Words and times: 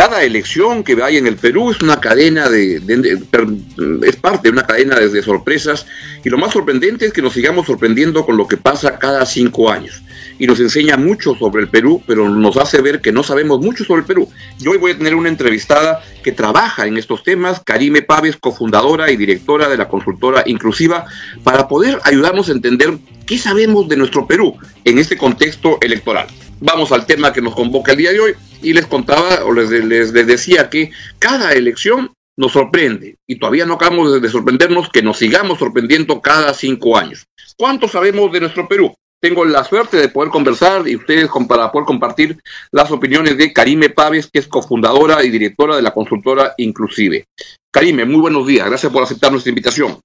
Cada 0.00 0.22
elección 0.22 0.82
que 0.82 0.94
vaya 0.94 1.18
en 1.18 1.26
el 1.26 1.36
Perú 1.36 1.72
es 1.72 1.82
una 1.82 2.00
cadena 2.00 2.48
de, 2.48 2.76
es 4.02 4.16
parte 4.16 4.48
de 4.48 4.52
una 4.52 4.66
cadena 4.66 4.98
de 4.98 5.22
sorpresas 5.22 5.84
y 6.24 6.30
lo 6.30 6.38
más 6.38 6.54
sorprendente 6.54 7.04
es 7.04 7.12
que 7.12 7.20
nos 7.20 7.34
sigamos 7.34 7.66
sorprendiendo 7.66 8.24
con 8.24 8.38
lo 8.38 8.48
que 8.48 8.56
pasa 8.56 8.98
cada 8.98 9.26
cinco 9.26 9.70
años 9.70 10.00
y 10.38 10.46
nos 10.46 10.58
enseña 10.58 10.96
mucho 10.96 11.34
sobre 11.34 11.60
el 11.60 11.68
Perú, 11.68 12.02
pero 12.06 12.30
nos 12.30 12.56
hace 12.56 12.80
ver 12.80 13.02
que 13.02 13.12
no 13.12 13.22
sabemos 13.22 13.60
mucho 13.60 13.84
sobre 13.84 14.00
el 14.00 14.06
Perú. 14.06 14.26
Yo 14.58 14.70
hoy 14.70 14.78
voy 14.78 14.92
a 14.92 14.96
tener 14.96 15.14
una 15.14 15.28
entrevistada 15.28 16.02
que 16.22 16.32
trabaja 16.32 16.86
en 16.86 16.96
estos 16.96 17.22
temas, 17.22 17.60
Karime 17.62 18.00
Paves, 18.00 18.38
cofundadora 18.38 19.10
y 19.10 19.18
directora 19.18 19.68
de 19.68 19.76
la 19.76 19.88
consultora 19.88 20.44
Inclusiva, 20.46 21.04
para 21.44 21.68
poder 21.68 21.98
ayudarnos 22.04 22.48
a 22.48 22.52
entender 22.52 22.96
qué 23.26 23.36
sabemos 23.36 23.86
de 23.86 23.98
nuestro 23.98 24.26
Perú 24.26 24.56
en 24.82 24.98
este 24.98 25.18
contexto 25.18 25.76
electoral. 25.82 26.26
Vamos 26.58 26.90
al 26.90 27.04
tema 27.04 27.34
que 27.34 27.42
nos 27.42 27.54
convoca 27.54 27.92
el 27.92 27.98
día 27.98 28.12
de 28.12 28.20
hoy 28.20 28.34
y 28.62 28.72
les 28.72 28.86
contaba 28.86 29.44
o 29.44 29.52
les, 29.52 29.70
les, 29.70 30.12
decía 30.12 30.70
que 30.70 30.90
cada 31.18 31.52
elección 31.52 32.12
nos 32.36 32.52
sorprende 32.52 33.16
y 33.26 33.38
todavía 33.38 33.66
no 33.66 33.74
acabamos 33.74 34.20
de 34.20 34.28
sorprendernos 34.28 34.88
que 34.88 35.02
nos 35.02 35.18
sigamos 35.18 35.58
sorprendiendo 35.58 36.20
cada 36.20 36.54
cinco 36.54 36.96
años. 36.96 37.26
¿Cuánto 37.56 37.88
sabemos 37.88 38.32
de 38.32 38.40
nuestro 38.40 38.66
Perú? 38.68 38.94
tengo 39.20 39.44
la 39.44 39.62
suerte 39.64 39.98
de 39.98 40.08
poder 40.08 40.30
conversar 40.30 40.88
y 40.88 40.96
ustedes 40.96 41.28
para 41.46 41.70
poder 41.70 41.86
compartir 41.86 42.40
las 42.72 42.90
opiniones 42.90 43.36
de 43.36 43.52
Karime 43.52 43.90
Paves, 43.90 44.30
que 44.30 44.38
es 44.38 44.48
cofundadora 44.48 45.22
y 45.22 45.30
directora 45.30 45.76
de 45.76 45.82
la 45.82 45.92
consultora 45.92 46.54
Inclusive. 46.56 47.26
Karime, 47.70 48.04
muy 48.04 48.20
buenos 48.20 48.46
días. 48.46 48.66
Gracias 48.66 48.90
por 48.90 49.02
aceptar 49.02 49.30
nuestra 49.30 49.50
invitación. 49.50 50.00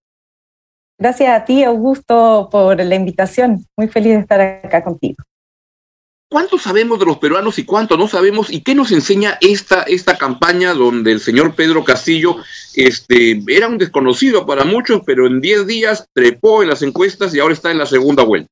Gracias 0.97 1.41
a 1.41 1.45
ti, 1.45 1.63
Augusto, 1.63 2.49
por 2.51 2.81
la 2.81 2.95
invitación. 2.95 3.65
Muy 3.77 3.87
feliz 3.87 4.13
de 4.13 4.19
estar 4.19 4.41
acá 4.41 4.83
contigo. 4.83 5.23
¿Cuánto 6.27 6.57
sabemos 6.57 6.99
de 6.99 7.05
los 7.05 7.19
peruanos 7.19 7.59
y 7.59 7.65
cuánto 7.65 7.97
no 7.97 8.07
sabemos? 8.07 8.51
¿Y 8.51 8.61
qué 8.61 8.73
nos 8.73 8.91
enseña 8.91 9.37
esta, 9.41 9.83
esta 9.83 10.17
campaña 10.17 10.73
donde 10.73 11.11
el 11.11 11.19
señor 11.19 11.55
Pedro 11.55 11.83
Castillo 11.83 12.37
este, 12.75 13.43
era 13.47 13.67
un 13.67 13.77
desconocido 13.77 14.45
para 14.45 14.63
muchos, 14.65 15.01
pero 15.05 15.27
en 15.27 15.39
10 15.39 15.67
días 15.67 16.07
trepó 16.13 16.63
en 16.63 16.69
las 16.69 16.81
encuestas 16.81 17.33
y 17.33 17.39
ahora 17.39 17.53
está 17.53 17.71
en 17.71 17.77
la 17.77 17.85
segunda 17.85 18.23
vuelta? 18.23 18.49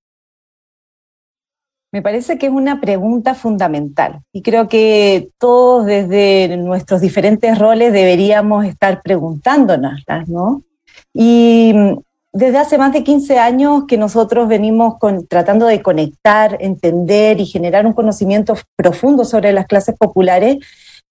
Me 1.91 2.01
parece 2.01 2.38
que 2.38 2.47
es 2.47 2.51
una 2.51 2.79
pregunta 2.79 3.35
fundamental 3.35 4.21
y 4.31 4.41
creo 4.41 4.67
que 4.67 5.29
todos 5.38 5.85
desde 5.85 6.57
nuestros 6.57 7.01
diferentes 7.01 7.59
roles 7.59 7.94
deberíamos 7.94 8.66
estar 8.66 9.01
preguntándonoslas, 9.03 10.27
¿no? 10.27 10.63
Y 11.13 11.73
desde 12.33 12.57
hace 12.57 12.77
más 12.79 12.91
de 12.91 13.03
15 13.03 13.37
años 13.37 13.83
que 13.87 13.97
nosotros 13.97 14.47
venimos 14.47 14.95
tratando 15.29 15.67
de 15.67 15.83
conectar, 15.83 16.57
entender 16.59 17.39
y 17.39 17.45
generar 17.45 17.85
un 17.85 17.93
conocimiento 17.93 18.55
profundo 18.75 19.23
sobre 19.23 19.53
las 19.53 19.67
clases 19.67 19.95
populares, 19.95 20.57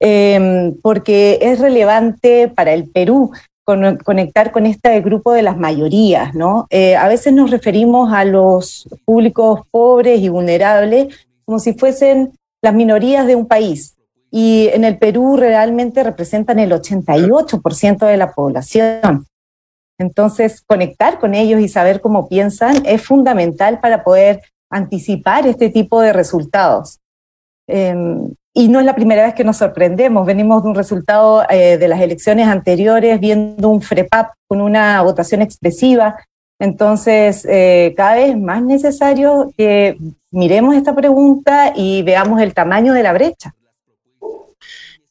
em, 0.01 0.75
porque 0.83 1.39
es 1.41 1.61
relevante 1.61 2.49
para 2.49 2.73
el 2.73 2.91
Perú 2.91 3.31
conectar 3.65 4.51
con 4.51 4.67
este 4.67 5.01
grupo 5.01 5.33
de 5.33 5.43
las 5.43 5.57
mayorías, 5.57 6.35
¿no? 6.35 6.67
Eh, 6.69 6.97
a 6.97 7.07
veces 7.07 7.33
nos 7.33 7.53
referimos 7.53 8.13
a 8.13 8.25
los 8.25 8.89
públicos 9.05 9.61
pobres 9.71 10.21
y 10.21 10.29
vulnerables 10.29 11.15
como 11.45 11.61
si 11.61 11.73
fuesen 11.75 12.33
las 12.61 12.75
minorías 12.75 13.25
de 13.29 13.37
un 13.37 13.47
país. 13.47 13.95
Y 14.33 14.69
en 14.73 14.83
el 14.83 14.99
Perú 14.99 15.37
realmente 15.37 16.03
representan 16.03 16.59
el 16.59 16.73
88% 16.73 18.07
de 18.07 18.17
la 18.17 18.33
población. 18.33 19.27
Entonces, 19.99 20.63
conectar 20.63 21.19
con 21.19 21.35
ellos 21.35 21.61
y 21.61 21.69
saber 21.69 22.01
cómo 22.01 22.29
piensan 22.29 22.85
es 22.87 23.03
fundamental 23.03 23.81
para 23.81 24.03
poder 24.05 24.43
anticipar 24.71 25.47
este 25.47 25.69
tipo 25.69 26.01
de 26.01 26.13
resultados. 26.13 27.01
Em, 27.69 28.35
y 28.55 28.69
no 28.69 28.81
es 28.81 28.87
la 28.87 28.95
primera 28.95 29.25
vez 29.25 29.35
que 29.35 29.45
nos 29.45 29.59
sorprendemos. 29.59 30.27
Venimos 30.27 30.63
de 30.63 30.69
un 30.69 30.75
resultado 30.75 31.45
eh, 31.49 31.79
de 31.79 31.89
las 31.89 32.01
elecciones 32.01 32.49
anteriores, 32.49 33.19
viendo 33.19 33.69
un 33.69 33.81
FREPAP 33.81 34.33
con 34.47 34.61
una 34.61 35.01
votación 35.03 35.41
expresiva. 35.41 36.17
Entonces, 36.59 37.47
eh, 37.49 37.95
cada 37.97 38.15
vez 38.15 38.39
más 38.39 38.63
necesario 38.63 39.53
que 39.57 39.97
miremos 40.31 40.75
esta 40.75 40.95
pregunta 40.95 41.73
y 41.75 42.03
veamos 42.03 42.41
el 42.41 42.55
tamaño 42.55 42.93
de 42.93 43.03
la 43.03 43.13
brecha. 43.13 43.55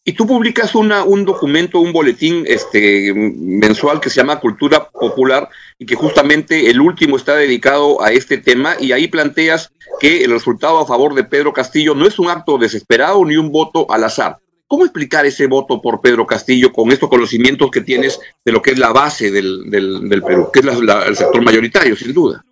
Y 0.03 0.13
tú 0.13 0.25
publicas 0.25 0.73
una, 0.73 1.03
un 1.03 1.25
documento, 1.25 1.79
un 1.79 1.93
boletín 1.93 2.43
este, 2.47 3.13
mensual 3.13 3.99
que 3.99 4.09
se 4.09 4.19
llama 4.19 4.39
Cultura 4.39 4.89
Popular 4.89 5.47
y 5.77 5.85
que 5.85 5.93
justamente 5.93 6.71
el 6.71 6.81
último 6.81 7.17
está 7.17 7.35
dedicado 7.35 8.01
a 8.01 8.11
este 8.11 8.39
tema 8.39 8.75
y 8.79 8.93
ahí 8.93 9.07
planteas 9.07 9.71
que 9.99 10.23
el 10.23 10.31
resultado 10.31 10.79
a 10.79 10.87
favor 10.87 11.13
de 11.13 11.23
Pedro 11.23 11.53
Castillo 11.53 11.93
no 11.93 12.07
es 12.07 12.17
un 12.17 12.29
acto 12.29 12.57
desesperado 12.57 13.23
ni 13.25 13.37
un 13.37 13.51
voto 13.51 13.85
al 13.91 14.03
azar. 14.03 14.39
¿Cómo 14.65 14.85
explicar 14.85 15.27
ese 15.27 15.45
voto 15.45 15.79
por 15.81 16.01
Pedro 16.01 16.25
Castillo 16.25 16.71
con 16.71 16.91
estos 16.91 17.09
conocimientos 17.09 17.69
que 17.69 17.81
tienes 17.81 18.19
de 18.43 18.51
lo 18.51 18.61
que 18.61 18.71
es 18.71 18.79
la 18.79 18.93
base 18.93 19.29
del, 19.29 19.69
del, 19.69 20.23
Perú, 20.23 20.49
que 20.51 20.61
es 20.61 20.65
el 20.65 21.15
sector 21.15 21.43
mayoritario, 21.43 21.95
sin 21.95 22.13
duda? 22.13 22.43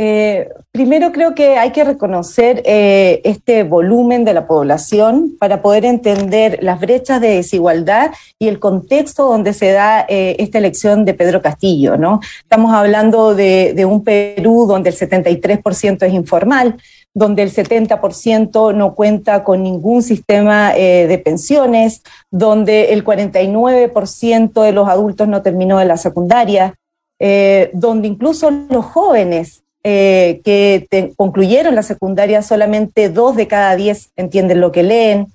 Eh, 0.00 0.48
primero 0.70 1.10
creo 1.10 1.34
que 1.34 1.56
hay 1.56 1.72
que 1.72 1.82
reconocer 1.82 2.62
eh, 2.64 3.20
este 3.24 3.64
volumen 3.64 4.24
de 4.24 4.32
la 4.32 4.46
población 4.46 5.36
para 5.40 5.60
poder 5.60 5.84
entender 5.84 6.60
las 6.62 6.78
brechas 6.78 7.20
de 7.20 7.30
desigualdad 7.30 8.12
y 8.38 8.46
el 8.46 8.60
contexto 8.60 9.26
donde 9.26 9.52
se 9.52 9.72
da 9.72 10.06
eh, 10.08 10.36
esta 10.38 10.58
elección 10.58 11.04
de 11.04 11.14
Pedro 11.14 11.42
Castillo. 11.42 11.96
¿no? 11.96 12.20
Estamos 12.42 12.72
hablando 12.72 13.34
de, 13.34 13.84
un 13.88 14.04
Perú 14.04 14.66
donde 14.68 14.90
el 14.90 14.96
73% 14.96 16.06
es 16.06 16.14
informal, 16.14 16.76
donde 17.12 17.42
el 17.42 17.50
70% 17.50 18.72
no 18.76 18.94
cuenta 18.94 19.42
con 19.42 19.64
ningún 19.64 20.02
sistema 20.02 20.74
de 20.74 21.20
pensiones, 21.24 22.02
donde 22.30 22.92
el 22.92 23.04
49% 23.04 24.62
de 24.62 24.72
los 24.72 24.88
adultos 24.88 25.26
no 25.26 25.42
terminó 25.42 25.78
de 25.78 25.86
la 25.86 25.96
secundaria, 25.96 26.74
donde 27.72 28.08
incluso 28.08 28.50
los 28.50 28.84
jóvenes 28.84 29.64
eh, 29.84 30.40
que 30.44 31.12
concluyeron 31.16 31.74
la 31.74 31.84
secundaria, 31.84 32.42
solamente 32.42 33.08
dos 33.10 33.36
de 33.36 33.46
cada 33.46 33.76
diez 33.76 34.10
entienden 34.16 34.60
lo 34.60 34.72
que 34.72 34.82
leen, 34.82 35.28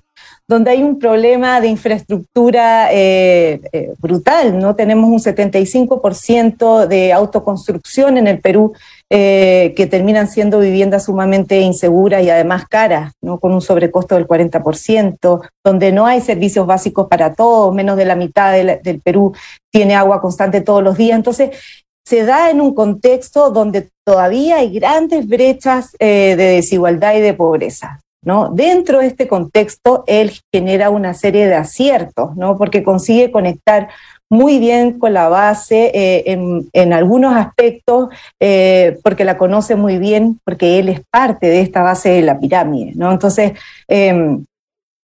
donde 0.46 0.70
hay 0.70 0.82
un 0.82 0.98
problema 0.98 1.62
de 1.62 1.68
infraestructura 1.68 2.92
eh, 2.92 3.62
eh, 3.72 3.94
brutal, 3.98 4.58
¿no? 4.58 4.76
Tenemos 4.76 5.08
un 5.08 5.18
75% 5.18 6.86
de 6.86 7.14
autoconstrucción 7.14 8.18
en 8.18 8.26
el 8.26 8.40
Perú 8.40 8.72
que 9.08 9.88
terminan 9.88 10.26
siendo 10.26 10.58
viviendas 10.58 11.04
sumamente 11.04 11.60
inseguras 11.60 12.24
y 12.24 12.30
además 12.30 12.64
caras, 12.68 13.12
¿no? 13.22 13.38
Con 13.38 13.52
un 13.52 13.60
sobrecosto 13.60 14.16
del 14.16 14.26
40%, 14.26 15.40
donde 15.62 15.92
no 15.92 16.04
hay 16.06 16.20
servicios 16.20 16.66
básicos 16.66 17.06
para 17.06 17.32
todos, 17.32 17.72
menos 17.72 17.96
de 17.96 18.06
la 18.06 18.16
mitad 18.16 18.52
del 18.52 19.00
Perú 19.02 19.32
tiene 19.70 19.94
agua 19.94 20.20
constante 20.20 20.60
todos 20.62 20.82
los 20.82 20.96
días. 20.96 21.16
Entonces, 21.16 21.50
se 22.04 22.24
da 22.24 22.50
en 22.50 22.60
un 22.60 22.74
contexto 22.74 23.50
donde 23.50 23.88
todavía 24.04 24.58
hay 24.58 24.72
grandes 24.72 25.26
brechas 25.26 25.96
eh, 25.98 26.34
de 26.36 26.44
desigualdad 26.44 27.14
y 27.14 27.20
de 27.20 27.34
pobreza. 27.34 28.00
¿no? 28.22 28.48
Dentro 28.48 29.00
de 29.00 29.06
este 29.06 29.28
contexto, 29.28 30.04
él 30.06 30.32
genera 30.52 30.90
una 30.90 31.14
serie 31.14 31.46
de 31.46 31.54
aciertos, 31.54 32.34
¿no? 32.36 32.56
porque 32.56 32.82
consigue 32.82 33.30
conectar 33.30 33.88
muy 34.30 34.58
bien 34.58 34.98
con 34.98 35.12
la 35.12 35.28
base 35.28 35.90
eh, 35.94 36.38
en, 36.72 36.92
algunos 36.92 37.36
aspectos, 37.36 38.08
eh, 38.40 38.98
porque 39.02 39.24
la 39.24 39.36
conoce 39.36 39.76
muy 39.76 39.98
bien, 39.98 40.40
porque 40.44 40.78
él 40.78 40.88
es 40.88 41.02
parte 41.10 41.46
de 41.46 41.60
esta 41.60 41.82
base 41.82 42.10
de 42.10 42.22
la 42.22 42.40
pirámide. 42.40 42.92
¿no? 42.96 43.12
Entonces, 43.12 43.52
em, 43.86 44.44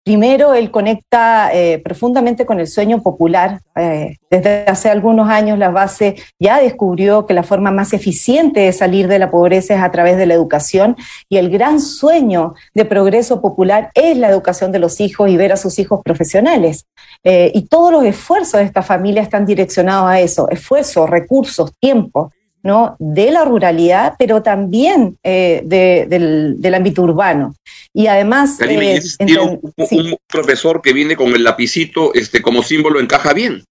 Primero, 0.06 0.54
él 0.54 0.70
conecta 0.70 1.50
eh, 1.52 1.80
profundamente 1.80 2.46
con 2.46 2.60
el 2.60 2.68
sueño 2.68 3.02
popular. 3.02 3.62
Eh, 3.74 4.18
desde 4.30 4.64
hace 4.68 4.88
algunos 4.88 5.28
años 5.28 5.58
la 5.58 5.70
base 5.70 6.14
ya 6.38 6.60
descubrió 6.60 7.26
que 7.26 7.34
la 7.34 7.42
forma 7.42 7.72
más 7.72 7.92
eficiente 7.92 8.60
de 8.60 8.72
salir 8.72 9.08
de 9.08 9.18
la 9.18 9.32
pobreza 9.32 9.74
es 9.74 9.82
a 9.82 9.90
través 9.90 10.16
de 10.16 10.26
la 10.26 10.34
educación 10.34 10.94
y 11.28 11.38
el 11.38 11.50
gran 11.50 11.80
sueño 11.80 12.54
de 12.72 12.84
progreso 12.84 13.40
popular 13.40 13.90
es 13.94 14.16
la 14.16 14.28
educación 14.28 14.70
de 14.70 14.78
los 14.78 15.00
hijos 15.00 15.28
y 15.28 15.36
ver 15.36 15.50
a 15.50 15.56
sus 15.56 15.76
hijos 15.80 16.02
profesionales. 16.04 16.86
Eh, 17.24 17.50
y 17.52 17.66
todos 17.66 17.90
los 17.90 18.04
esfuerzos 18.04 18.60
de 18.60 18.66
esta 18.66 18.82
familia 18.82 19.22
están 19.22 19.44
direccionados 19.44 20.08
a 20.08 20.20
eso, 20.20 20.48
esfuerzos, 20.50 21.10
recursos, 21.10 21.72
tiempo. 21.80 22.30
¿No? 22.66 22.96
de 22.98 23.30
la 23.30 23.44
ruralidad, 23.44 24.14
pero 24.18 24.42
también 24.42 25.16
eh, 25.22 25.62
del, 25.64 26.74
ámbito 26.74 27.02
urbano. 27.02 27.54
Y 27.94 28.08
además... 28.08 28.58
Eh, 28.60 29.00
un, 29.40 30.16
profesor 30.26 30.82
que 30.82 30.92
viene 30.92 31.14
con 31.16 31.28
el 31.28 31.44
lapicito 31.44 32.12
este, 32.12 32.42
como 32.42 32.62
símbolo 32.62 32.98
encaja 33.00 33.32
bien. 33.32 33.62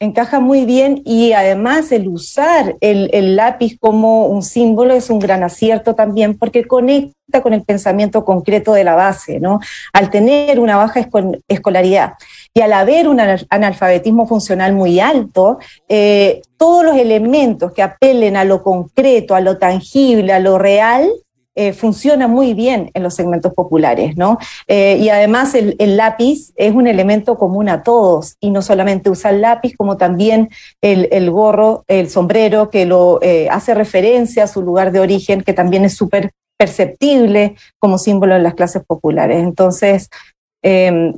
Encaja 0.00 0.40
muy 0.40 0.66
bien 0.66 1.02
y 1.04 1.32
además 1.32 1.90
el 1.90 2.06
usar 2.06 2.76
el, 2.80 3.10
el, 3.12 3.34
lápiz 3.34 3.76
como 3.80 4.26
un 4.26 4.42
símbolo 4.42 4.94
es 4.94 5.10
un 5.10 5.18
gran 5.18 5.42
acierto 5.42 5.94
también 5.94 6.36
porque 6.38 6.64
conecta 6.64 7.42
con 7.42 7.54
el 7.54 7.64
pensamiento 7.64 8.24
concreto 8.24 8.74
de 8.74 8.84
la 8.84 8.94
base, 8.94 9.40
¿no? 9.40 9.58
Al 9.92 10.10
tener 10.10 10.60
una 10.60 10.76
baja 10.76 11.00
escolaridad 11.48 12.12
Y 12.56 12.62
al 12.62 12.72
haber 12.72 13.06
un 13.06 13.20
analfabetismo 13.20 14.26
funcional 14.26 14.72
muy 14.72 14.98
alto, 14.98 15.58
eh, 15.90 16.40
todos 16.56 16.86
los 16.86 16.96
elementos 16.96 17.70
que 17.72 17.82
apelen 17.82 18.34
a 18.34 18.46
lo 18.46 18.62
concreto, 18.62 19.34
a 19.34 19.42
lo 19.42 19.58
tangible, 19.58 20.32
a 20.32 20.40
lo 20.40 20.56
real, 20.56 21.06
eh, 21.54 21.74
funciona 21.74 22.28
muy 22.28 22.54
bien 22.54 22.90
en 22.94 23.02
los 23.02 23.14
segmentos 23.14 23.52
populares, 23.52 24.16
¿no? 24.16 24.38
Eh, 24.68 24.96
y 24.98 25.10
además 25.10 25.54
el, 25.54 25.76
lápiz 25.98 26.54
es 26.56 26.74
un 26.74 26.86
elemento 26.86 27.36
común 27.36 27.68
a 27.68 27.82
todos, 27.82 28.36
y 28.40 28.48
no 28.48 28.62
solamente 28.62 29.10
usa 29.10 29.32
el 29.32 29.42
lápiz, 29.42 29.76
como 29.76 29.98
también 29.98 30.48
el, 30.80 31.30
gorro, 31.30 31.84
el 31.88 32.08
sombrero, 32.08 32.70
que 32.70 32.86
lo 32.86 33.20
eh, 33.20 33.48
hace 33.50 33.74
referencia 33.74 34.44
a 34.44 34.48
su 34.48 34.62
lugar 34.62 34.92
de 34.92 35.00
origen, 35.00 35.42
que 35.42 35.52
también 35.52 35.84
es 35.84 35.94
súper 35.94 36.30
perceptible 36.58 37.56
como 37.78 37.98
símbolo 37.98 38.34
en 38.34 38.42
las 38.42 38.54
clases 38.54 38.82
populares. 38.86 39.42
Entonces, 39.42 40.08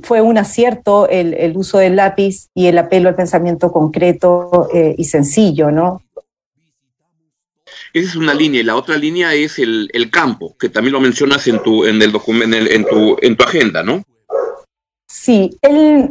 fue 0.03 0.21
un 0.21 0.37
acierto 0.37 1.09
el, 1.09 1.33
el, 1.33 1.57
uso 1.57 1.79
del 1.79 1.95
lápiz 1.95 2.49
y 2.53 2.67
el 2.67 2.77
apelo 2.77 3.09
al 3.09 3.15
pensamiento 3.15 3.71
concreto 3.71 4.69
y 4.97 5.03
sencillo, 5.05 5.71
¿no? 5.71 6.01
Esa 7.93 8.09
es 8.09 8.15
una 8.15 8.33
línea 8.33 8.61
y 8.61 8.63
la 8.63 8.75
otra 8.75 8.97
línea 8.97 9.33
es 9.33 9.57
el, 9.57 9.89
campo, 10.11 10.55
que 10.57 10.69
también 10.69 10.93
lo 10.93 10.99
mencionas 10.99 11.47
en 11.47 11.61
tu, 11.63 11.85
en 11.85 12.01
el 12.01 12.11
documento, 12.11 12.57
en, 12.57 12.85
tu, 12.85 13.17
en 13.21 13.35
tu 13.35 13.43
agenda, 13.43 13.83
¿no? 13.83 14.03
Sí, 15.07 15.57
él, 15.61 16.09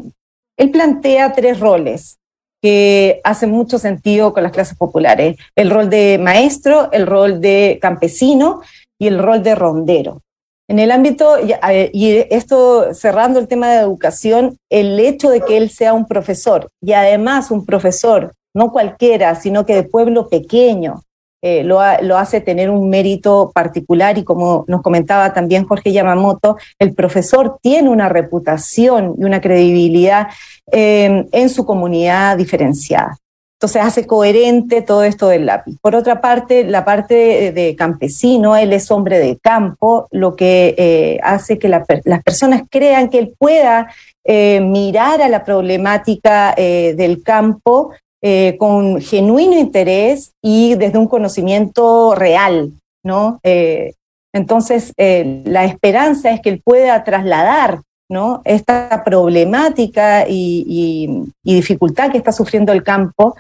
él 0.57 0.71
plantea 0.71 1.33
tres 1.33 1.61
roles 1.61 2.19
que 2.61 3.21
hacen 3.23 3.51
mucho 3.51 3.79
sentido 3.79 4.33
con 4.33 4.43
las 4.43 4.53
clases 4.53 4.77
populares. 4.77 5.37
El 5.55 5.71
rol 5.71 5.89
de 5.89 6.19
maestro, 6.19 6.91
el 6.93 7.07
rol 7.07 7.41
de 7.41 7.79
campesino 7.81 8.63
y 8.99 9.07
el 9.07 9.19
rol 9.19 9.43
de 9.45 9.55
rondero. 9.55 10.23
En 10.69 10.79
el 10.79 10.91
ámbito, 10.91 11.37
y 11.41 12.27
esto 12.31 12.93
cerrando 12.93 13.39
el 13.41 13.49
tema 13.49 13.71
de 13.71 13.81
educación, 13.81 14.59
el 14.71 15.01
hecho 15.01 15.31
de 15.31 15.41
que 15.41 15.57
él 15.57 15.71
sea 15.71 15.95
un 15.95 16.07
profesor 16.07 16.71
y 16.83 16.93
además 16.93 17.51
un 17.51 17.65
profesor, 17.65 18.35
no 18.55 18.71
cualquiera, 18.71 19.35
sino 19.35 19.65
que 19.65 19.75
de 19.75 19.85
pueblo 19.85 20.29
pequeño, 20.29 21.03
eh, 21.41 21.63
lo, 21.63 21.81
hace 21.81 22.41
tener 22.41 22.69
un 22.69 22.91
mérito 22.91 23.53
particular 23.55 24.19
y 24.19 24.25
como 24.25 24.65
nos 24.67 24.83
comentaba 24.83 25.33
también 25.33 25.67
Jorge 25.67 25.93
Yamamoto, 25.93 26.57
el 26.81 26.95
profesor 26.95 27.59
tiene 27.63 27.89
una 27.89 28.09
reputación 28.09 29.15
y 29.19 29.25
una 29.25 29.41
credibilidad 29.41 30.27
em, 30.67 31.29
en 31.31 31.49
su 31.49 31.65
comunidad 31.65 32.37
diferenciada. 32.37 33.17
Entonces 33.59 33.83
hace 33.83 34.07
coherente 34.07 34.83
todo 34.83 35.03
esto 35.03 35.29
del 35.29 35.47
lápiz. 35.47 35.77
Por 35.83 35.97
otra 35.97 36.21
parte, 36.21 36.65
la 36.65 36.85
parte 36.85 37.53
de, 37.53 37.77
campesino, 37.77 38.57
él 38.57 38.73
es 38.73 38.91
hombre 38.91 39.19
de 39.19 39.37
campo, 39.37 40.07
lo 40.13 40.37
que 40.37 40.75
eh, 40.79 41.19
hace 41.23 41.59
que 41.59 41.69
las 41.69 41.85
personas 42.23 42.63
crean 42.71 43.11
que 43.11 43.19
él 43.19 43.35
pueda 43.37 43.93
eh, 44.25 44.61
mirar 44.61 45.21
a 45.23 45.29
la 45.29 45.45
problemática 45.45 46.55
del 46.57 47.23
campo 47.25 47.91
eh, 48.21 48.57
con 48.59 49.01
genuino 49.01 49.57
interés 49.57 50.33
y 50.43 50.75
desde 50.75 50.99
un 50.99 51.07
conocimiento 51.07 52.17
real, 52.17 52.73
¿no? 53.05 53.39
Eh, 53.45 53.95
entonces, 54.35 54.93
eh, 54.97 55.43
la 55.45 55.65
esperanza 55.65 56.33
es 56.33 56.41
que 56.41 56.49
él 56.49 56.61
pueda 56.61 57.05
trasladar 57.05 57.83
¿no? 58.09 58.43
esta 58.45 59.03
problemática 59.05 60.27
y, 60.29 61.25
dificultad 61.43 62.11
que 62.11 62.19
está 62.19 62.33
sufriendo 62.33 62.73
el 62.73 62.83
campo 62.83 63.37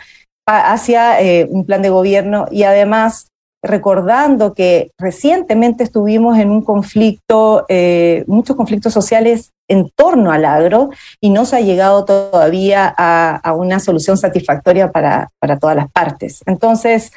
hacia 0.46 1.18
un 1.50 1.66
plan 1.66 1.82
de 1.82 1.90
gobierno 1.90 2.46
y 2.50 2.62
además 2.62 3.28
recordando 3.62 4.54
que 4.54 4.92
recientemente 4.98 5.82
estuvimos 5.82 6.38
en 6.38 6.50
un 6.50 6.62
conflicto, 6.62 7.66
eh, 7.68 8.24
muchos 8.26 8.56
conflictos 8.56 8.92
sociales 8.92 9.50
en 9.68 9.90
torno 9.90 10.30
al 10.30 10.44
agro 10.44 10.90
y 11.20 11.30
no 11.30 11.44
se 11.44 11.56
ha 11.56 11.60
llegado 11.60 12.04
todavía 12.04 12.94
a, 12.96 13.52
una 13.54 13.80
solución 13.80 14.16
satisfactoria 14.16 14.92
para, 14.92 15.28
para 15.40 15.58
todas 15.58 15.76
las 15.76 15.90
partes. 15.90 16.42
Entonces, 16.46 17.12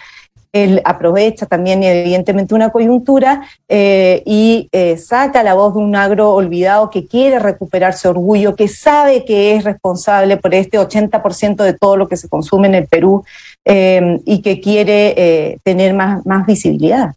él 0.54 0.82
aprovecha 0.84 1.46
también 1.46 1.84
evidentemente 1.84 2.54
una 2.54 2.72
coyuntura 2.72 3.44
eh, 3.70 4.22
y 4.26 4.68
eh, 4.72 4.98
saca 4.98 5.44
la 5.44 5.54
voz 5.54 5.74
de 5.74 5.80
un 5.80 5.96
agro 5.96 6.34
olvidado 6.34 6.90
que 6.90 7.08
quiere 7.08 7.40
recuperar 7.40 7.94
su 7.94 8.10
orgullo, 8.10 8.56
que 8.56 8.68
sabe 8.68 9.24
que 9.24 9.56
es 9.56 9.64
responsable 9.64 10.38
por 10.38 10.54
este 10.54 10.78
80% 10.78 11.64
de 11.64 11.74
todo 11.74 11.98
lo 11.98 12.08
que 12.08 12.18
se 12.18 12.28
consume 12.28 12.68
en 12.68 12.76
el 12.76 12.88
Perú 12.88 13.24
eh, 13.64 14.20
y 14.26 14.42
que 14.42 14.60
quiere 14.60 15.60
tener 15.64 15.94
más, 15.94 16.26
más 16.26 16.46
visibilidad. 16.46 17.14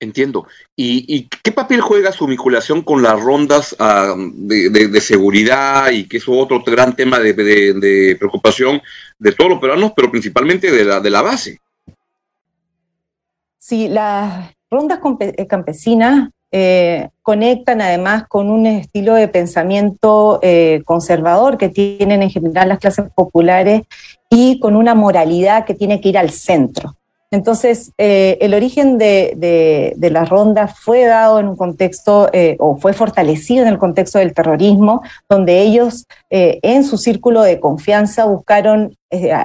Entiendo. 0.00 0.46
¿Y, 0.76 1.28
qué 1.42 1.50
papel 1.50 1.80
juega 1.80 2.12
su 2.12 2.26
vinculación 2.26 2.82
con 2.82 3.02
las 3.02 3.20
rondas 3.20 3.74
ah, 3.80 4.14
de, 4.16 5.00
seguridad 5.00 5.90
y 5.90 6.06
que 6.06 6.18
es 6.18 6.28
otro 6.28 6.62
gran 6.64 6.94
tema 6.94 7.18
de, 7.18 8.16
preocupación 8.16 8.80
de 9.18 9.32
todos 9.32 9.50
los 9.50 9.60
peruanos, 9.60 9.92
pero 9.96 10.10
principalmente 10.10 10.70
de 10.70 10.84
la, 10.84 11.00
de 11.00 11.10
la 11.10 11.22
base? 11.22 11.58
Sí, 13.58 13.88
las 13.88 14.54
rondas 14.70 15.00
eh, 15.20 15.46
campesinas 15.46 16.30
eh, 16.50 17.10
conectan 17.22 17.82
además 17.82 18.26
con 18.26 18.50
un 18.50 18.66
estilo 18.66 19.14
de 19.14 19.28
pensamiento 19.28 20.38
eh, 20.42 20.82
conservador 20.86 21.58
que 21.58 21.68
tienen 21.68 22.22
en 22.22 22.30
general 22.30 22.68
las 22.70 22.78
clases 22.78 23.10
populares 23.14 23.82
y 24.30 24.58
con 24.60 24.76
una 24.76 24.94
moralidad 24.94 25.66
que 25.66 25.74
tiene 25.74 26.00
que 26.00 26.08
ir 26.10 26.18
al 26.18 26.30
centro. 26.30 26.96
Entonces, 27.30 27.92
eh, 27.98 28.38
el 28.40 28.54
origen 28.54 28.96
de, 28.96 29.94
la 29.98 30.24
ronda 30.24 30.66
fue 30.66 31.04
dado 31.04 31.38
en 31.38 31.48
un 31.48 31.56
contexto, 31.56 32.30
eh, 32.32 32.56
o 32.58 32.78
fue 32.78 32.94
fortalecido 32.94 33.62
en 33.62 33.68
el 33.68 33.78
contexto 33.78 34.18
del 34.18 34.32
terrorismo, 34.32 35.02
donde 35.28 35.60
ellos 35.60 36.06
eh, 36.30 36.58
en 36.62 36.84
su 36.84 36.96
círculo 36.96 37.42
de 37.42 37.60
confianza 37.60 38.24
buscaron 38.24 38.96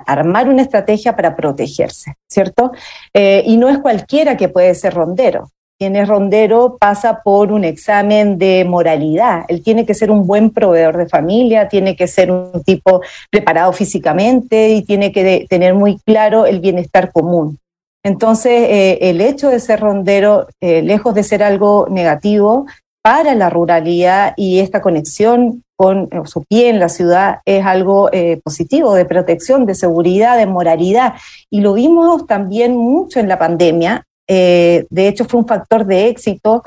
armar 0.05 0.49
una 0.49 0.61
estrategia 0.61 1.15
para 1.15 1.37
protegerse, 1.37 2.15
¿cierto? 2.29 2.73
y 3.13 3.55
no 3.55 3.69
es 3.69 3.79
cualquiera 3.79 4.35
que 4.35 4.49
puede 4.49 4.75
ser 4.75 4.93
rondero. 4.93 5.51
Quien 5.79 5.95
es 5.95 6.07
rondero 6.07 6.77
pasa 6.77 7.21
por 7.23 7.51
un 7.53 7.63
examen 7.63 8.37
de 8.37 8.65
moralidad. 8.65 9.45
Él 9.47 9.63
tiene 9.63 9.85
que 9.85 9.93
ser 9.93 10.11
un 10.11 10.27
buen 10.27 10.49
proveedor 10.49 10.97
de 10.97 11.07
familia, 11.07 11.69
tiene 11.69 11.95
que 11.95 12.07
ser 12.07 12.29
un 12.29 12.61
tipo 12.63 13.01
preparado 13.31 13.71
físicamente 13.71 14.71
y 14.71 14.83
tiene 14.83 15.13
que 15.13 15.45
tener 15.49 15.73
muy 15.73 15.97
claro 16.05 16.45
el 16.45 16.59
bienestar 16.59 17.11
común. 17.13 17.57
Entonces, 18.03 18.51
eh, 18.51 18.97
el 19.09 19.21
hecho 19.21 19.49
de 19.49 19.59
ser 19.59 19.79
rondero, 19.79 20.47
eh, 20.61 20.81
lejos 20.81 21.15
de 21.15 21.23
ser 21.23 21.41
algo 21.41 21.87
negativo 21.89 22.65
para 23.01 23.33
la 23.33 23.49
ruralidad 23.49 24.33
y 24.35 24.59
esta 24.59 24.81
conexión 24.81 25.63
con 25.77 26.09
eh, 26.11 26.21
su 26.25 26.43
pie 26.43 26.69
en 26.69 26.79
la 26.79 26.89
ciudad 26.89 27.39
es 27.45 27.65
algo 27.65 28.09
positivo, 28.43 28.93
de 28.93 29.05
protección, 29.05 29.65
de 29.65 29.75
seguridad, 29.75 30.37
de 30.37 30.45
moralidad. 30.45 31.13
Y 31.49 31.61
lo 31.61 31.73
vimos 31.73 32.27
también 32.27 32.75
mucho 32.75 33.19
en 33.19 33.29
la 33.29 33.39
pandemia. 33.39 34.05
de 34.27 35.07
hecho, 35.07 35.25
fue 35.25 35.41
un 35.41 35.47
factor 35.47 35.85
de 35.85 36.07
éxito 36.07 36.63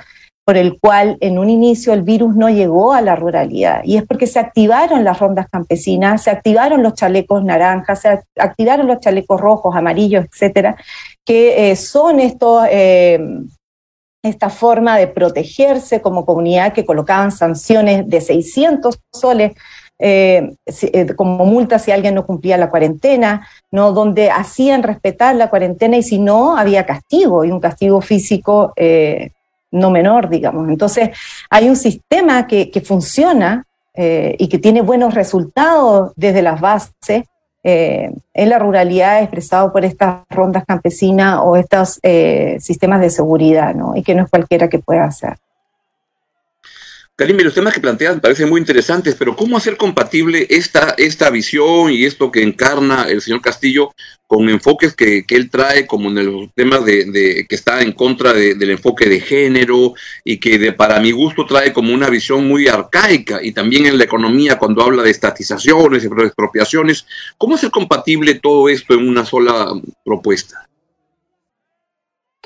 por 0.46 0.56
el 0.56 0.78
cual 0.78 1.16
en 1.20 1.40
un 1.40 1.50
inicio 1.50 1.92
el 1.92 2.02
virus 2.02 2.36
no 2.36 2.48
llegó 2.48 2.92
a 2.92 3.02
la 3.02 3.16
ruralidad. 3.16 3.80
Y 3.82 3.96
es 3.96 4.04
porque 4.06 4.28
se 4.28 4.38
activaron 4.38 5.02
las 5.02 5.18
rondas 5.18 5.48
campesinas, 5.50 6.22
se 6.22 6.30
activaron 6.30 6.84
los 6.84 6.94
chalecos 6.94 7.42
naranjas, 7.42 8.02
se 8.02 8.20
activaron 8.38 8.86
los 8.86 9.00
chalecos 9.00 9.40
rojos, 9.40 9.74
amarillos, 9.74 10.24
etcétera, 10.24 10.76
que 11.26 11.70
eh, 11.70 11.76
son 11.76 12.20
estos, 12.20 12.66
eh, 12.70 13.18
esta 14.22 14.48
forma 14.48 14.96
de 14.96 15.08
protegerse 15.08 16.00
como 16.00 16.24
comunidad 16.24 16.72
que 16.72 16.86
colocaban 16.86 17.32
sanciones 17.32 18.08
de 18.08 18.20
600 18.20 18.98
soles 19.12 19.52
eh, 19.98 20.54
como 21.16 21.44
multa 21.46 21.78
si 21.78 21.90
alguien 21.90 22.14
no 22.14 22.26
cumplía 22.26 22.56
la 22.56 22.70
cuarentena, 22.70 23.46
¿no? 23.70 23.92
donde 23.92 24.30
hacían 24.30 24.82
respetar 24.82 25.34
la 25.34 25.50
cuarentena 25.50 25.96
y 25.96 26.02
si 26.02 26.18
no, 26.18 26.56
había 26.56 26.86
castigo 26.86 27.44
y 27.44 27.50
un 27.50 27.60
castigo 27.60 28.00
físico 28.00 28.72
no 29.72 29.90
menor, 29.90 30.28
digamos. 30.28 30.68
Entonces, 30.68 31.10
hay 31.50 31.68
un 31.68 31.76
sistema 31.76 32.46
que, 32.46 32.82
funciona 32.84 33.64
y 33.94 34.48
que 34.48 34.58
tiene 34.58 34.82
buenos 34.82 35.14
resultados 35.14 36.12
desde 36.14 36.42
las 36.42 36.60
bases 36.60 37.24
eh, 37.68 38.12
en 38.32 38.48
la 38.48 38.60
ruralidad 38.60 39.20
expresado 39.20 39.72
por 39.72 39.84
estas 39.84 40.20
rondas 40.30 40.62
campesinas 40.64 41.40
o 41.42 41.56
estos 41.56 41.98
eh, 42.04 42.58
sistemas 42.60 43.00
de 43.00 43.10
seguridad, 43.10 43.74
¿no? 43.74 43.96
Y 43.96 44.04
que 44.04 44.14
no 44.14 44.22
es 44.22 44.30
cualquiera 44.30 44.68
que 44.68 44.78
pueda 44.78 45.02
hacer. 45.02 45.36
Karim, 47.18 47.38
los 47.38 47.54
temas 47.54 47.72
que 47.72 47.80
planteas 47.80 48.20
parecen 48.20 48.50
muy 48.50 48.60
interesantes, 48.60 49.14
pero 49.14 49.34
¿cómo 49.34 49.56
hacer 49.56 49.78
compatible 49.78 50.46
esta, 50.50 50.94
esta 50.98 51.30
visión 51.30 51.90
y 51.90 52.04
esto 52.04 52.30
que 52.30 52.42
encarna 52.42 53.08
el 53.08 53.22
señor 53.22 53.40
Castillo 53.40 53.94
con 54.26 54.50
enfoques 54.50 54.94
que, 54.94 55.24
él 55.26 55.48
trae, 55.48 55.86
como 55.86 56.10
en 56.10 56.18
el 56.18 56.50
tema 56.54 56.78
de, 56.80 57.46
que 57.48 57.54
está 57.54 57.80
en 57.80 57.92
contra 57.92 58.34
del 58.34 58.70
enfoque 58.70 59.08
de 59.08 59.20
género 59.20 59.94
y 60.24 60.36
que 60.36 60.58
de, 60.58 60.74
para 60.74 61.00
mi 61.00 61.10
gusto 61.10 61.46
trae 61.46 61.72
como 61.72 61.94
una 61.94 62.10
visión 62.10 62.46
muy 62.46 62.68
arcaica 62.68 63.42
y 63.42 63.52
también 63.52 63.86
en 63.86 63.96
la 63.96 64.04
economía 64.04 64.58
cuando 64.58 64.82
habla 64.82 65.02
de 65.02 65.10
estatizaciones 65.10 66.04
y 66.04 66.08
expropiaciones? 66.08 67.06
¿Cómo 67.38 67.54
hacer 67.54 67.70
compatible 67.70 68.34
todo 68.34 68.68
esto 68.68 68.92
en 68.92 69.08
una 69.08 69.24
sola 69.24 69.72
propuesta? 70.04 70.68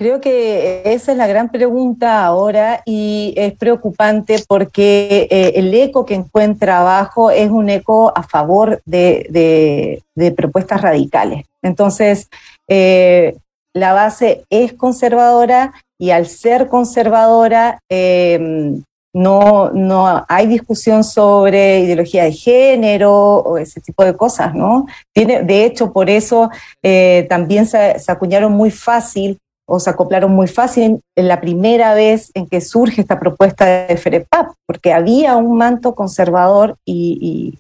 Creo 0.00 0.19
que 0.19 0.80
esa 0.87 1.12
es 1.12 1.19
la 1.19 1.26
gran 1.26 1.50
pregunta 1.50 2.25
ahora 2.25 2.80
y 2.87 3.35
es 3.37 3.52
preocupante 3.52 4.42
porque 4.49 5.28
eh, 5.30 5.52
el 5.57 5.75
eco 5.75 6.07
que 6.07 6.14
encuentra 6.14 6.80
abajo 6.80 7.30
es 7.30 7.50
un 7.50 7.69
eco 7.69 8.11
a 8.16 8.23
favor 8.23 8.80
de, 8.87 10.02
propuestas 10.35 10.80
radicales. 10.80 11.45
Entonces, 11.62 12.30
eh, 12.66 13.37
la 13.75 13.92
base 13.92 14.45
es 14.49 14.73
conservadora 14.73 15.75
y 15.99 16.12
al 16.12 16.26
ser 16.28 16.69
conservadora 16.69 17.78
em, 17.90 18.83
no, 19.14 19.69
no 19.69 20.25
hay 20.30 20.47
discusión 20.47 21.04
sobre 21.04 21.80
ideología 21.80 22.25
de 22.25 22.33
género 22.33 23.12
o 23.12 23.59
ese 23.59 23.83
tipo 23.83 24.02
de 24.02 24.16
cosas, 24.16 24.54
¿no? 24.54 24.87
Tiene, 25.12 25.42
de 25.42 25.66
hecho, 25.66 25.92
por 25.92 26.09
eso 26.09 26.49
eh, 26.83 27.26
también 27.28 27.66
se, 27.66 27.99
se 27.99 28.11
acuñaron 28.11 28.52
muy 28.52 28.71
fácil 28.71 29.38
o 29.72 29.78
se 29.78 29.88
acoplaron 29.88 30.32
muy 30.32 30.48
fácil 30.48 31.00
en 31.14 31.28
la 31.28 31.40
primera 31.40 31.94
vez 31.94 32.32
en 32.34 32.48
que 32.48 32.60
surge 32.60 33.02
esta 33.02 33.20
propuesta 33.20 33.86
de 33.86 33.96
FEREPAP, 33.96 34.54
porque 34.66 34.92
había 34.92 35.36
un 35.36 35.56
manto 35.56 35.94
conservador 35.94 36.76
y, 36.84 37.56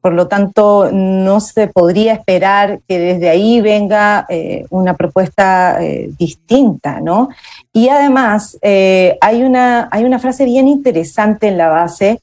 por 0.00 0.12
lo 0.12 0.26
tanto 0.26 0.90
no 0.92 1.40
se 1.40 1.68
podría 1.68 2.12
esperar 2.12 2.80
que 2.88 2.98
desde 2.98 3.30
ahí 3.30 3.60
venga 3.60 4.26
eh, 4.28 4.66
una 4.68 4.94
propuesta 4.94 5.82
eh, 5.82 6.10
distinta, 6.18 7.00
¿no? 7.00 7.28
Y 7.72 7.88
además 7.88 8.58
eh, 8.60 9.16
hay, 9.20 9.44
una, 9.44 9.88
hay 9.92 10.04
una 10.04 10.18
frase 10.18 10.44
bien 10.44 10.66
interesante 10.66 11.46
en 11.46 11.56
la 11.56 11.68
base, 11.68 12.20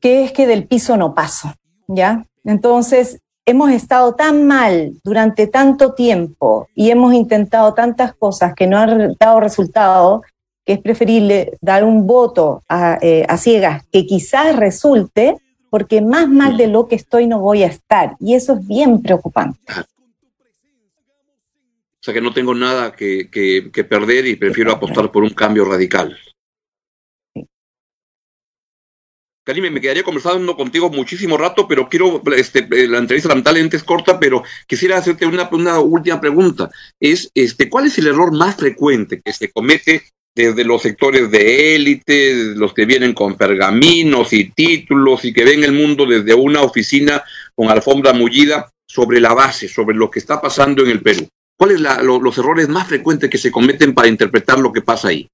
que 0.00 0.24
es 0.24 0.32
que 0.32 0.46
del 0.46 0.66
piso 0.66 0.96
no 0.96 1.12
paso, 1.12 1.52
¿ya? 1.88 2.24
Entonces, 2.44 3.18
hemos 3.46 3.70
estado 3.70 4.14
tan 4.14 4.46
mal 4.46 4.92
durante 5.04 5.46
tanto 5.46 5.94
tiempo 5.94 6.68
y 6.74 6.90
hemos 6.90 7.14
intentado 7.14 7.72
tantas 7.74 8.12
cosas 8.14 8.54
que 8.54 8.66
no 8.66 8.76
han 8.76 9.14
dado 9.18 9.40
resultado, 9.40 10.22
que 10.64 10.74
es 10.74 10.80
preferible 10.80 11.52
dar 11.60 11.84
un 11.84 12.06
voto 12.06 12.62
a, 12.68 12.98
eh, 13.00 13.24
ciegas 13.38 13.84
que 13.92 14.04
quizás 14.04 14.56
resulte, 14.56 15.36
porque 15.70 16.02
más 16.02 16.28
mal 16.28 16.56
de 16.56 16.66
lo 16.66 16.88
que 16.88 16.96
estoy 16.96 17.28
no 17.28 17.38
voy 17.38 17.62
a 17.62 17.68
estar. 17.68 18.16
Y 18.18 18.34
eso 18.34 18.54
es 18.54 18.66
bien 18.66 19.00
preocupante. 19.00 19.60
O 21.98 22.02
sea 22.06 22.14
que 22.14 22.20
no 22.20 22.34
tengo 22.34 22.54
nada 22.54 22.92
que 22.92 23.86
perder 23.88 24.26
y 24.26 24.36
prefiero 24.36 24.72
apostar 24.72 25.10
por 25.10 25.22
un 25.22 25.30
cambio 25.30 25.64
radical. 25.64 26.16
Karime, 29.46 29.70
me 29.70 29.80
quedaría 29.80 30.02
conversando 30.02 30.56
contigo 30.56 30.90
muchísimo 30.90 31.36
rato, 31.36 31.68
pero 31.68 31.88
quiero, 31.88 32.20
este, 32.36 32.66
eh, 32.68 32.88
la 32.88 32.98
entrevista 32.98 33.28
lamentablemente 33.28 33.76
es 33.76 33.84
corta, 33.84 34.18
pero 34.18 34.42
quisiera 34.66 34.98
hacerte 34.98 35.24
una, 35.24 35.48
una 35.52 35.78
última 35.78 36.20
pregunta. 36.20 36.68
Es, 36.98 37.30
este, 37.32 37.70
¿cuál 37.70 37.86
es 37.86 37.96
el 37.98 38.08
error 38.08 38.32
más 38.32 38.56
frecuente 38.56 39.20
que 39.24 39.32
se 39.32 39.52
comete 39.52 40.02
desde 40.34 40.64
los 40.64 40.82
sectores 40.82 41.30
de 41.30 41.76
élite, 41.76 42.56
los 42.56 42.74
que 42.74 42.86
vienen 42.86 43.14
con 43.14 43.36
pergaminos 43.36 44.32
y 44.32 44.50
títulos 44.50 45.24
y 45.24 45.32
que 45.32 45.44
ven 45.44 45.62
el 45.62 45.72
mundo 45.72 46.06
desde 46.06 46.34
una 46.34 46.62
oficina 46.62 47.22
con 47.54 47.70
alfombra 47.70 48.12
mullida 48.12 48.72
sobre 48.84 49.20
la 49.20 49.32
base, 49.32 49.68
sobre 49.68 49.94
lo 49.94 50.10
que 50.10 50.18
está 50.18 50.40
pasando 50.40 50.82
en 50.82 50.90
el 50.90 51.02
Perú? 51.02 51.28
¿Cuáles 51.56 51.80
son 51.80 52.24
los 52.24 52.36
errores 52.36 52.68
más 52.68 52.88
frecuentes 52.88 53.30
que 53.30 53.38
se 53.38 53.52
cometen 53.52 53.94
para 53.94 54.08
interpretar 54.08 54.58
lo 54.58 54.72
que 54.72 54.82
pasa 54.82 55.06
ahí? 55.06 55.28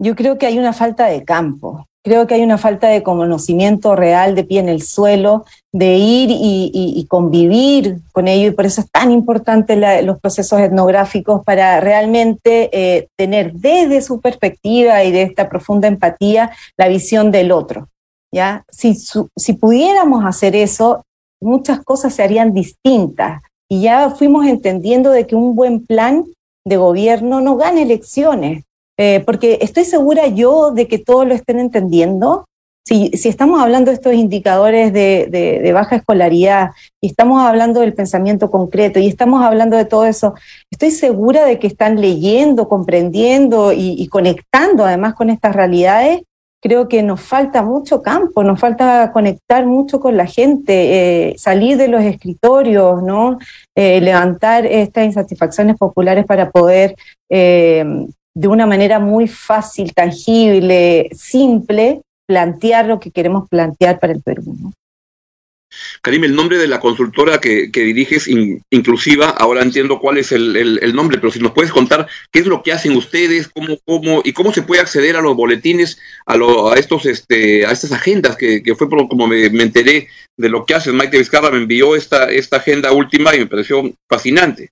Yo 0.00 0.14
creo 0.14 0.38
que 0.38 0.46
hay 0.46 0.56
una 0.56 0.72
falta 0.72 1.06
de 1.06 1.24
campo. 1.24 1.88
Creo 2.08 2.26
que 2.26 2.36
hay 2.36 2.42
una 2.42 2.56
falta 2.56 2.88
de 2.88 3.02
conocimiento 3.02 3.94
real 3.94 4.34
de 4.34 4.42
pie 4.42 4.60
en 4.60 4.70
el 4.70 4.80
suelo, 4.80 5.44
de 5.72 5.96
ir 5.96 6.30
y, 6.32 7.04
convivir 7.06 7.98
con 8.12 8.28
ello, 8.28 8.48
y 8.48 8.50
por 8.52 8.64
eso 8.64 8.80
es 8.80 8.90
tan 8.90 9.10
importante 9.10 9.76
los 10.02 10.18
procesos 10.18 10.58
etnográficos 10.58 11.44
para 11.44 11.80
realmente 11.80 12.70
eh, 12.72 13.08
tener 13.14 13.52
desde 13.52 14.00
su 14.00 14.22
perspectiva 14.22 15.04
y 15.04 15.12
de 15.12 15.20
esta 15.20 15.50
profunda 15.50 15.86
empatía 15.86 16.50
la 16.78 16.88
visión 16.88 17.30
del 17.30 17.52
otro. 17.52 17.88
¿ya? 18.32 18.64
Si, 18.70 18.94
si 18.94 19.52
pudiéramos 19.52 20.24
hacer 20.24 20.56
eso, 20.56 21.04
muchas 21.42 21.84
cosas 21.84 22.14
se 22.14 22.22
harían 22.22 22.54
distintas 22.54 23.42
y 23.68 23.82
ya 23.82 24.08
fuimos 24.08 24.46
entendiendo 24.46 25.10
de 25.10 25.26
que 25.26 25.36
un 25.36 25.54
buen 25.54 25.84
plan 25.84 26.24
de 26.64 26.78
gobierno 26.78 27.42
no 27.42 27.56
gana 27.56 27.82
elecciones, 27.82 28.64
eh, 29.00 29.22
porque 29.24 29.58
estoy 29.62 29.84
segura 29.84 30.26
yo 30.26 30.72
de 30.72 30.88
que 30.88 30.98
todos 30.98 31.26
lo 31.26 31.32
estén 31.32 31.60
entendiendo. 31.60 32.46
Si, 32.84 33.10
si 33.10 33.28
estamos 33.28 33.60
hablando 33.60 33.90
de 33.90 33.96
estos 33.96 34.14
indicadores 34.14 34.92
de, 34.94 35.28
de, 35.30 35.72
baja 35.72 35.96
escolaridad 35.96 36.70
y 37.02 37.08
estamos 37.08 37.42
hablando 37.42 37.80
del 37.80 37.92
pensamiento 37.92 38.50
concreto 38.50 38.98
y 38.98 39.06
estamos 39.06 39.44
hablando 39.44 39.76
de 39.76 39.84
todo 39.84 40.06
eso, 40.06 40.34
estoy 40.70 40.90
segura 40.90 41.44
de 41.44 41.58
que 41.58 41.66
están 41.66 42.00
leyendo, 42.00 42.66
comprendiendo 42.66 43.72
y, 43.74 44.08
conectando 44.08 44.86
además 44.86 45.14
con 45.14 45.28
estas 45.28 45.54
realidades 45.54 46.22
creo 46.60 46.88
que 46.88 47.04
nos 47.04 47.20
falta 47.20 47.62
mucho 47.62 48.02
campo, 48.02 48.42
nos 48.42 48.58
falta 48.58 49.12
conectar 49.12 49.64
mucho 49.64 50.00
con 50.00 50.16
la 50.16 50.26
gente, 50.26 51.28
eh, 51.28 51.34
salir 51.38 51.76
de 51.76 51.86
los 51.86 52.02
escritorios, 52.02 53.00
¿no? 53.00 53.38
Eh, 53.76 54.00
levantar 54.00 54.66
estas 54.66 55.04
insatisfacciones 55.04 55.76
populares 55.76 56.26
para 56.26 56.50
poder 56.50 56.96
de 58.38 58.46
una 58.46 58.66
manera 58.66 59.00
muy 59.00 59.26
fácil, 59.26 59.92
tangible, 59.92 61.08
simple, 61.12 62.02
plantear 62.24 62.86
lo 62.86 63.00
que 63.00 63.10
queremos 63.10 63.48
plantear 63.48 63.98
para 63.98 64.12
el 64.12 64.22
Perú. 64.22 64.72
Karim, 66.02 66.22
el 66.22 66.36
nombre 66.36 66.56
de 66.56 66.68
la 66.68 66.78
consultora 66.78 67.40
que, 67.40 67.68
diriges, 67.74 68.28
inclusiva, 68.70 69.30
ahora 69.30 69.62
entiendo 69.62 69.98
cuál 69.98 70.18
es 70.18 70.30
el, 70.30 70.94
nombre, 70.94 71.18
pero 71.18 71.32
si 71.32 71.40
nos 71.40 71.50
puedes 71.50 71.72
contar 71.72 72.06
qué 72.30 72.38
es 72.38 72.46
lo 72.46 72.62
que 72.62 72.70
hacen 72.70 72.96
ustedes, 72.96 73.48
cómo, 73.48 73.76
cómo 73.84 74.22
y 74.24 74.32
cómo 74.32 74.52
se 74.52 74.62
puede 74.62 74.82
acceder 74.82 75.16
a 75.16 75.20
los 75.20 75.34
boletines, 75.34 75.98
a, 76.24 76.34
a 76.34 76.74
estos, 76.76 77.06
este, 77.06 77.66
a 77.66 77.72
estas 77.72 77.90
agendas, 77.90 78.36
que, 78.36 78.62
fue 78.78 78.88
como 78.88 79.26
me, 79.26 79.46
enteré 79.46 80.06
de 80.36 80.48
lo 80.48 80.64
que 80.64 80.74
haces. 80.74 80.94
Mike 80.94 81.18
Vizcarra 81.18 81.50
me 81.50 81.58
envió 81.58 81.96
esta, 81.96 82.30
esta 82.30 82.58
agenda 82.58 82.92
última 82.92 83.34
y 83.34 83.40
me 83.40 83.46
pareció 83.46 83.92
fascinante. 84.08 84.70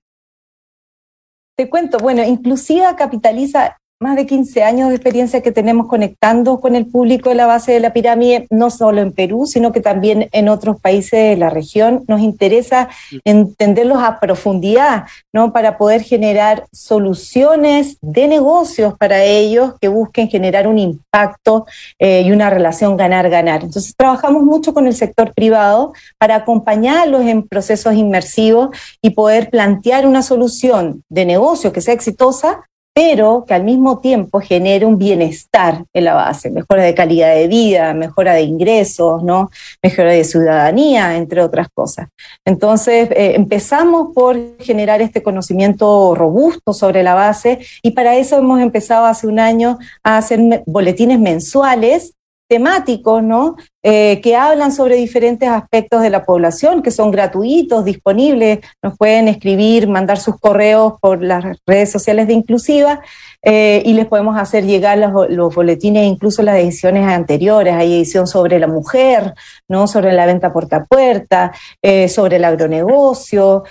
Te 1.57 1.71
cuento, 1.71 1.97
bueno, 1.97 2.23
Inclusiva 2.23 2.95
capitaliza 2.95 3.79
más 3.99 4.15
de 4.15 4.27
15 4.27 4.61
años 4.61 4.89
de 4.89 4.95
experiencia 4.95 5.41
que 5.41 5.51
tenemos 5.51 5.87
conectando 5.87 6.59
con 6.59 6.75
el 6.75 6.85
público 6.85 7.29
de 7.29 7.35
la 7.35 7.47
base 7.47 7.71
de 7.71 7.79
la 7.79 7.93
pirámide, 7.93 8.45
no 8.51 8.69
solo 8.69 9.01
en 9.01 9.11
Perú, 9.11 9.47
sino 9.47 9.71
que 9.71 9.81
también 9.81 10.29
en 10.33 10.49
otros 10.49 10.79
países 10.79 11.29
de 11.29 11.35
la 11.35 11.49
región. 11.49 12.03
Nos 12.07 12.21
interesa 12.21 12.89
entenderlos 13.25 14.03
a 14.03 14.19
profundidad, 14.19 15.05
¿no? 15.33 15.51
Para 15.51 15.79
poder 15.79 16.03
generar 16.03 16.67
soluciones 16.71 17.97
de 18.01 18.27
negocios 18.27 18.93
para 18.99 19.23
ellos 19.23 19.73
que 19.81 19.87
busquen 19.87 20.29
generar 20.29 20.67
un 20.67 20.77
impacto 20.77 21.65
eh, 21.97 22.21
y 22.21 22.31
una 22.31 22.51
relación 22.51 22.97
ganar-ganar. 22.97 23.63
Entonces, 23.63 23.95
trabajamos 23.97 24.43
mucho 24.43 24.75
con 24.75 24.85
el 24.85 24.93
sector 24.93 25.33
privado 25.33 25.93
para 26.19 26.35
acompañarlos 26.35 27.23
en 27.23 27.47
procesos 27.47 27.95
inmersivos 27.95 28.69
y 29.01 29.11
poder 29.11 29.49
plantear 29.49 30.05
una 30.05 30.21
solución 30.21 31.03
de 31.09 31.25
negocio 31.25 31.73
que 31.73 31.81
sea 31.81 31.95
exitosa 31.95 32.61
pero 32.97 33.45
que 33.47 33.53
al 33.53 33.63
mismo 33.63 33.99
tiempo 33.99 34.39
genere 34.39 34.83
un 34.83 34.97
bienestar 34.97 35.85
en 35.93 36.03
la 36.03 36.15
base, 36.15 36.49
mejora 36.49 36.81
de 36.81 36.95
calidad 36.95 37.35
de 37.35 37.47
vida, 37.47 37.93
mejora 37.93 38.33
de 38.33 38.41
ingresos, 38.41 39.21
¿no? 39.21 39.51
mejora 39.83 40.13
de 40.13 40.23
ciudadanía, 40.23 41.15
entre 41.15 41.43
otras 41.43 41.67
cosas. 41.71 42.07
Entonces, 42.43 43.11
eh, 43.11 43.33
empezamos 43.35 44.15
por 44.15 44.35
generar 44.57 44.99
este 45.03 45.21
conocimiento 45.21 46.15
robusto 46.15 46.73
sobre 46.73 47.03
la 47.03 47.13
base 47.13 47.59
y 47.83 47.91
para 47.91 48.15
eso 48.15 48.39
hemos 48.39 48.61
empezado 48.61 49.05
hace 49.05 49.27
un 49.27 49.39
año 49.39 49.77
a 50.01 50.17
hacer 50.17 50.63
boletines 50.65 51.19
mensuales 51.19 52.15
temáticos, 52.47 53.21
¿no? 53.21 53.55
Eh, 53.83 54.19
que 54.21 54.35
hablan 54.35 54.73
sobre 54.73 54.95
diferentes 54.95 55.47
aspectos 55.47 56.01
de 56.01 56.09
la 56.09 56.25
población, 56.25 56.81
que 56.81 56.91
son 56.91 57.09
gratuitos, 57.09 57.85
disponibles, 57.85 58.59
nos 58.83 58.97
pueden 58.97 59.29
escribir, 59.29 59.87
mandar 59.87 60.17
sus 60.17 60.37
correos 60.39 60.93
por 60.99 61.23
las 61.23 61.57
redes 61.65 61.89
sociales 61.89 62.27
de 62.27 62.33
Inclusiva 62.33 62.99
eh, 63.43 63.81
y 63.85 63.93
les 63.93 64.05
podemos 64.05 64.37
hacer 64.37 64.65
llegar 64.65 64.97
los, 64.97 65.55
boletines, 65.55 66.05
incluso 66.05 66.41
las 66.41 66.57
ediciones 66.57 67.07
anteriores. 67.07 67.75
Hay 67.75 67.93
edición 67.93 68.27
sobre 68.27 68.59
la 68.59 68.67
mujer, 68.67 69.33
¿no? 69.69 69.87
sobre 69.87 70.11
la 70.11 70.25
venta 70.25 70.51
puerta 70.51 70.77
a 70.77 70.85
puerta, 70.85 71.53
eh, 71.81 72.09
sobre 72.09 72.37
el 72.37 72.45
agronegocio, 72.45 73.63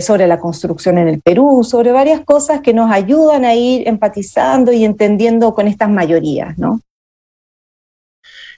sobre 0.00 0.26
la 0.26 0.40
construcción 0.40 0.98
en 0.98 1.06
el 1.06 1.20
Perú, 1.20 1.62
sobre 1.62 1.92
varias 1.92 2.22
cosas 2.22 2.62
que 2.62 2.74
nos 2.74 2.90
ayudan 2.90 3.44
a 3.44 3.54
ir 3.54 3.86
empatizando 3.86 4.72
y 4.72 4.84
entendiendo 4.84 5.54
con 5.54 5.68
estas 5.68 5.88
mayorías, 5.88 6.58
¿no? 6.58 6.80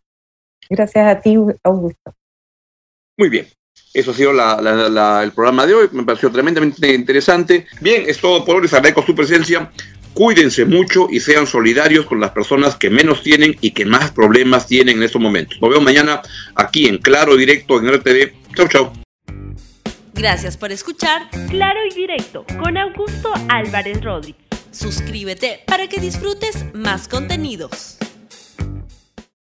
Gracias 0.71 1.07
a 1.07 1.21
ti, 1.21 1.37
Augusto. 1.63 2.15
Muy 3.19 3.29
bien. 3.29 3.47
Eso 3.93 4.11
ha 4.11 4.15
sido 4.15 4.31
el 4.31 5.33
programa 5.33 5.67
de 5.67 5.75
hoy, 5.75 5.89
me 5.93 6.05
pareció 6.05 6.31
tremendamente 6.31 6.95
interesante. 6.95 7.67
Bien, 7.81 8.05
es 8.07 8.21
todo 8.21 8.45
por 8.45 8.57
hoy, 8.57 8.63
les 8.63 8.75
agradezco 8.75 9.03
su 9.03 9.15
presencia. 9.15 9.71
Cuídense 10.17 10.65
mucho 10.65 11.09
y 11.11 11.21
sean 11.21 11.47
solidarios 11.47 12.07
con 12.07 12.21
las 12.21 12.31
personas 12.31 12.75
que 12.75 12.89
menos 12.89 13.23
tienen 13.23 13.55
y 13.61 13.73
que 13.73 13.85
más 13.85 14.13
problemas 14.13 14.67
tienen 14.67 14.97
en 14.97 15.03
estos 15.03 15.21
momentos. 15.21 15.61
Nos 15.61 15.69
vemos 15.69 15.85
mañana 15.85 16.23
aquí 16.55 16.87
en 16.87 16.97
Claro 16.97 17.37
Directo 17.37 17.79
en 17.79 17.93
RTV. 17.93 18.33
Chau, 18.57 18.67
chau. 18.67 18.93
Gracias 20.15 20.57
por 20.57 20.73
escuchar 20.73 21.29
Claro 21.51 21.81
y 21.91 21.95
Directo 21.95 22.47
con 22.59 22.79
Augusto 22.79 23.31
Álvarez 23.51 24.03
Rodríguez. 24.03 24.41
Suscríbete 24.71 25.61
para 25.67 25.87
que 25.87 26.01
disfrutes 26.01 26.65
más 26.73 27.09
contenidos. 27.09 27.99